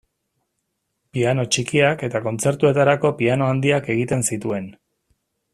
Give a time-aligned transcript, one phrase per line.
[1.17, 4.71] Piano txikiak eta kontzertuetarako piano handiak egin zituen.